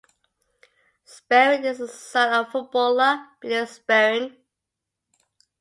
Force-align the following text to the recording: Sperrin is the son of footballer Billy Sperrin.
Sperrin 1.05 1.63
is 1.63 1.77
the 1.77 1.87
son 1.87 2.33
of 2.33 2.51
footballer 2.51 3.23
Billy 3.39 3.67
Sperrin. 3.67 4.35